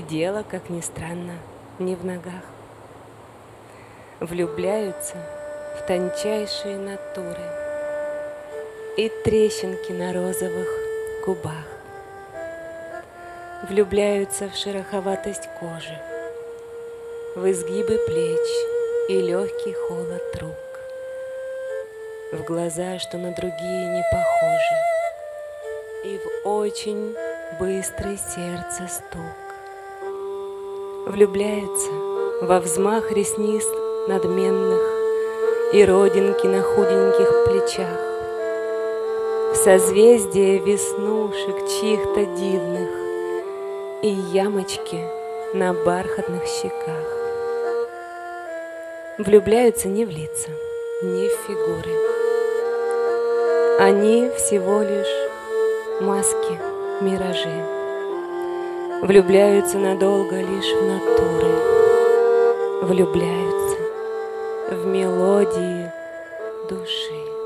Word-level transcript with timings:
дело, 0.00 0.44
как 0.48 0.70
ни 0.70 0.80
странно, 0.80 1.34
не 1.78 1.94
в 1.94 2.04
ногах. 2.04 2.44
Влюбляются 4.20 5.16
в 5.76 5.86
тончайшие 5.86 6.76
натуры 6.76 7.42
и 8.96 9.08
трещинки 9.24 9.92
на 9.92 10.12
розовых 10.12 10.68
губах. 11.24 11.64
Влюбляются 13.68 14.48
в 14.48 14.54
шероховатость 14.54 15.48
кожи, 15.58 15.98
в 17.36 17.50
изгибы 17.50 17.98
плеч 18.06 18.48
и 19.08 19.20
легкий 19.22 19.72
холод 19.72 20.36
рук, 20.40 20.80
в 22.32 22.42
глаза, 22.44 22.98
что 22.98 23.16
на 23.18 23.32
другие 23.34 23.86
не 23.88 24.04
похожи, 24.10 24.76
и 26.04 26.18
в 26.18 26.48
очень 26.48 27.14
быстрый 27.58 28.16
сердце 28.16 28.88
стук. 28.88 29.49
Влюбляется 31.06 31.90
во 32.42 32.60
взмах 32.60 33.10
ресниц 33.10 33.66
надменных 34.06 34.80
и 35.72 35.82
родинки 35.84 36.46
на 36.46 36.62
худеньких 36.62 37.44
плечах, 37.44 37.98
в 39.52 39.56
созвездие 39.56 40.58
веснушек 40.58 41.56
чьих-то 41.68 42.26
дивных 42.26 42.90
и 44.02 44.08
ямочки 44.08 45.00
на 45.54 45.72
бархатных 45.72 46.44
щеках. 46.44 47.06
Влюбляются 49.18 49.88
не 49.88 50.04
в 50.04 50.10
лица, 50.10 50.50
не 51.02 51.28
в 51.28 51.32
фигуры. 51.46 51.94
Они 53.80 54.30
всего 54.36 54.82
лишь 54.82 55.30
маски, 56.02 56.58
миражи. 57.00 57.79
Влюбляются 59.02 59.78
надолго 59.78 60.36
лишь 60.36 60.74
в 60.74 60.86
натуры. 60.86 61.52
Влюбляются 62.82 63.76
в 64.72 64.86
мелодии 64.86 65.90
души. 66.68 67.39